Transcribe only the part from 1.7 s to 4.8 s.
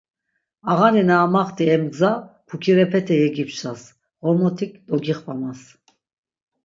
em gza pukirepete yegipşas, Ğormotik